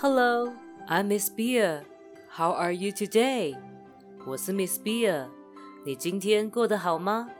[0.00, 0.52] Hello,
[0.88, 1.82] I'm Miss Beer.
[2.36, 3.56] How are you today?
[4.26, 5.28] 我是 Miss Beer。
[5.84, 7.30] 你今天过得好吗？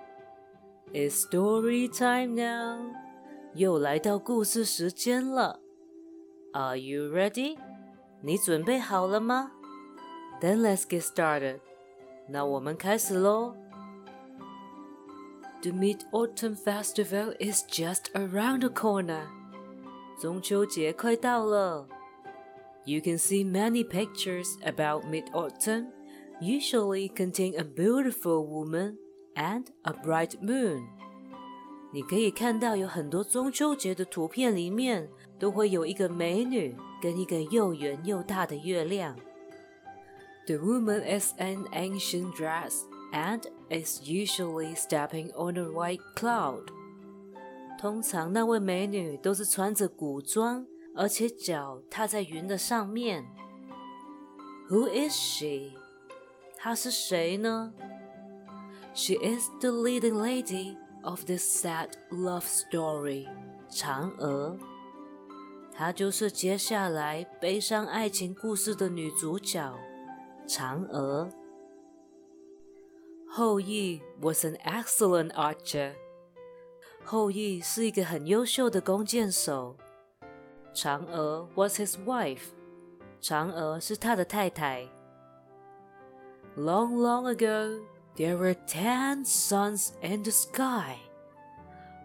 [0.93, 2.93] It's story time now.
[3.55, 5.61] 又来到故事时间了。
[6.53, 7.59] Are you ready?
[8.21, 9.51] 你准备好了吗？
[10.41, 11.61] Then let's get started.
[12.29, 13.55] 那我们开始喽。
[15.63, 19.27] The Mid Autumn Festival is just around the corner.
[20.21, 21.89] 中秋节快到了。
[22.89, 25.87] You can see many pictures about Mid Autumn,
[26.41, 28.97] usually contain a beautiful woman
[29.35, 30.83] and a bright moon.
[31.93, 39.17] 你可以看到有很多中秋节的图片，里面都会有一个美女跟一个又圆又大的月亮。
[40.47, 42.81] The woman is in ancient dress
[43.13, 46.65] and is usually stepping on a white cloud.
[47.79, 50.67] 通常那位美女都是穿着古装，
[51.00, 53.26] 而且脚踏在云的上面。
[54.70, 55.72] Who is she？
[56.58, 57.74] 她是谁呢
[58.94, 63.30] ？She is the leading lady of this sad love story，
[63.70, 64.58] 嫦娥。
[65.72, 69.74] 她就是接下来悲伤爱情故事的女主角，
[70.50, 71.30] 嫦娥。
[73.30, 75.94] 后羿 was an excellent archer。
[77.06, 79.78] 后羿是一个很优秀的弓箭手。
[80.75, 82.49] 嫦娥 was his wife。
[83.21, 84.89] 嫦娥是他的太太。
[86.57, 87.81] Long, long ago,
[88.17, 90.97] there were ten suns in the sky。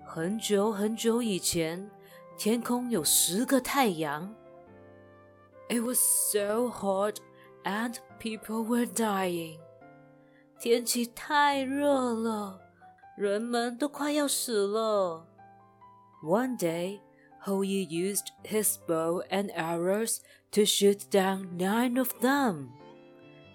[0.06, 1.90] 很久很久以前，
[2.38, 4.34] 天空有十个太阳。
[5.70, 7.18] It was so hot,
[7.64, 9.60] and people were dying。
[10.60, 12.60] 天气太热了，
[13.16, 15.28] 人们都快要死了。
[16.24, 17.02] One day,
[17.47, 20.21] Hou Yi used his bow and arrows
[20.53, 22.69] to shoot down nine of them.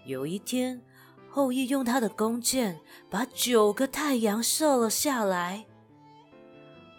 [0.05, 0.81] 有一天，
[1.27, 2.79] 后羿用他的弓箭
[3.09, 5.65] 把九个太阳射了下来。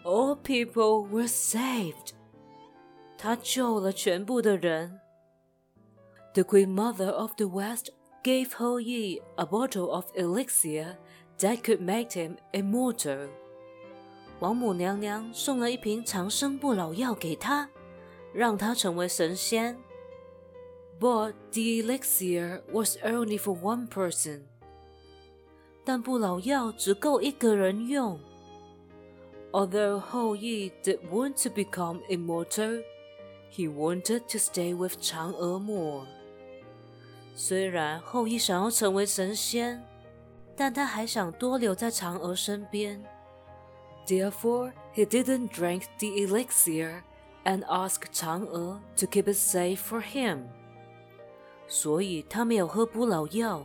[0.04, 2.14] All people were saved.
[3.16, 4.98] 他救了全部的人。
[6.34, 7.90] The Queen Mother of the West
[8.24, 10.96] gave Hou Yi a bottle of elixir
[11.38, 13.28] that could make him immortal.
[14.40, 17.68] 王母娘娘送了一瓶长生不老药给他，
[18.32, 19.76] 让他成为神仙。
[20.98, 24.40] But the elixir was only for one person.
[25.84, 28.18] 但不老药只够一个人用。
[29.52, 32.82] Although Hou Yi did want to become immortal,
[33.50, 36.06] he wanted to stay with Chang'e more.
[37.34, 39.82] 虽然后羿想要成为神仙，
[40.56, 43.02] 但他还想多留在嫦娥身边。
[44.10, 47.04] Therefore, he didn't drink the elixir
[47.44, 50.48] and asked Chang'e to keep it safe for him.
[51.68, 53.64] 所以他没有喝不老药，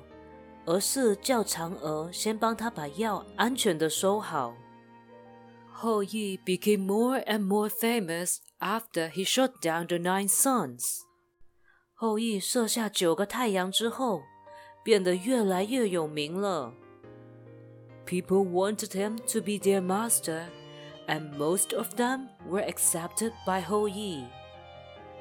[0.67, 4.55] 而是叫嫦娥先帮他把药安全的收好。
[5.81, 10.83] Hou Yi became more and more famous after he shot down the nine suns.
[11.95, 14.21] 后羿射下九个太阳之后，
[14.83, 16.75] 变得越来越有名了。
[18.06, 20.46] People wanted him to be their master,
[21.06, 24.24] and most of them were accepted by 后羿。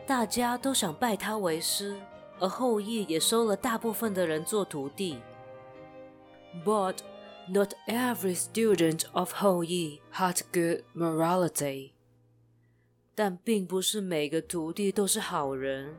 [0.07, 1.95] 大家都想拜他为师，
[2.39, 5.19] 而后羿也收了大部分的人做徒弟。
[6.65, 6.97] But
[7.47, 11.91] not every student of 后羿 had good morality。
[13.13, 15.95] 但并不是每个徒弟都是好人。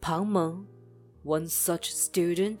[0.00, 0.66] 庞蒙，
[1.24, 2.60] one such student,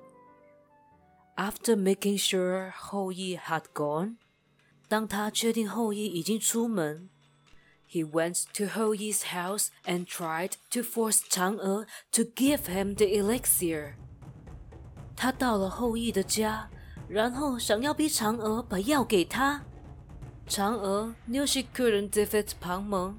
[1.40, 4.16] After making sure 后羿 had gone，
[4.88, 7.10] 当他确定后羿已经出门，
[7.90, 13.94] he went to 后羿 's house and tried to force 嫦娥 to give him the elixir。
[15.14, 16.70] 他到了后羿的家，
[17.08, 19.62] 然后想要逼嫦娥把药给他。
[20.48, 23.18] 嫦娥 knew she couldn't defeat 庞蒙，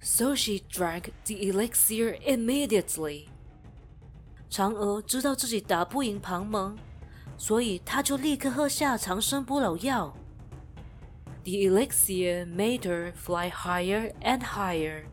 [0.00, 3.26] so she drank the elixir immediately。
[4.50, 6.76] 嫦娥知道自己打不赢庞蒙，
[7.41, 10.15] 所以他就立刻喝下长生不老药。
[11.43, 15.05] The elixir made her fly higher and higher。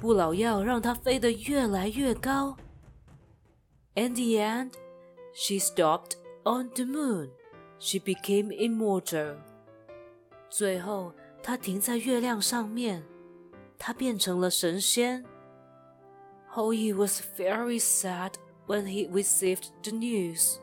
[0.00, 2.56] 不老药让她飞得越来越高。
[3.94, 4.72] In the end,
[5.32, 7.30] she stopped on the moon.
[7.78, 9.36] She became immortal.
[10.50, 13.04] 最后，她停在月亮上面，
[13.78, 15.24] 她变成了神仙。
[16.52, 18.32] Hou Yi was very sad
[18.66, 20.58] when he received the news.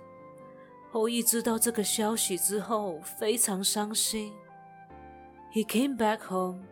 [0.91, 4.33] 后羿知道这个消息之后，非常伤心。
[5.53, 6.63] He came back home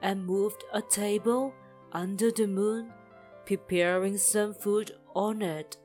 [0.00, 1.52] and moved a table
[1.92, 2.90] under the moon,
[3.46, 5.76] preparing some food on it.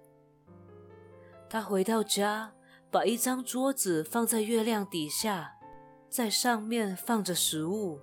[1.50, 2.54] 他回到家，
[2.92, 5.54] 把一张桌子放在月亮底下，
[6.10, 8.00] 在上面放着食物。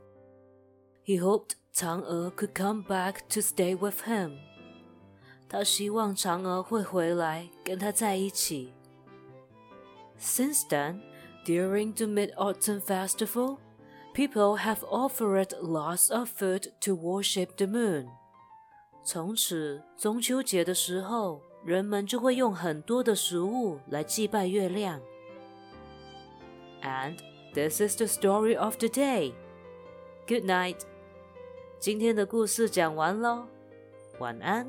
[1.05, 4.39] He hoped 嫦娥 could come back to stay with him.
[5.49, 8.73] 他希望嫦娥会回来跟他在一起。
[10.20, 11.02] Since then,
[11.46, 13.58] during the Mid Autumn Festival,
[14.14, 18.08] people have offered lots of food to worship the moon.
[19.04, 25.02] 从此，中秋节的时候，人们就会用很多的食物来祭拜月亮。
[26.84, 27.18] And
[27.54, 29.34] this is the story of the day.
[30.28, 30.78] Good night.
[31.80, 33.48] 今天的故事讲完喽，
[34.20, 34.68] 晚安。